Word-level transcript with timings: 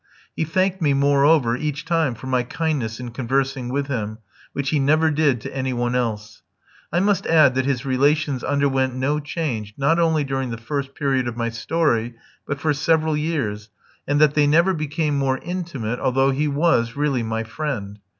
He 0.35 0.45
thanked 0.45 0.81
me, 0.81 0.95
moreover, 0.95 1.55
each 1.55 1.85
time 1.85 2.15
for 2.15 2.25
my 2.25 2.41
kindness 2.41 2.99
in 2.99 3.11
conversing 3.11 3.69
with 3.69 3.85
him, 3.85 4.17
which 4.51 4.71
he 4.71 4.79
never 4.79 5.11
did 5.11 5.39
to 5.41 5.55
any 5.55 5.73
one 5.73 5.93
else. 5.93 6.41
I 6.91 6.99
must 6.99 7.27
add 7.27 7.53
that 7.53 7.65
his 7.67 7.85
relations 7.85 8.43
underwent 8.43 8.95
no 8.95 9.19
change 9.19 9.75
not 9.77 9.99
only 9.99 10.23
during 10.23 10.49
the 10.49 10.57
first 10.57 10.95
period 10.95 11.27
of 11.27 11.37
my 11.37 11.49
story, 11.49 12.15
but 12.47 12.59
for 12.59 12.73
several 12.73 13.15
years, 13.15 13.69
and 14.07 14.19
that 14.19 14.33
they 14.33 14.47
never 14.47 14.73
became 14.73 15.19
more 15.19 15.37
intimate, 15.43 15.99
although 15.99 16.31
he 16.31 16.47
was 16.47 16.95
really 16.95 17.21
my 17.21 17.43
friend. 17.43 17.99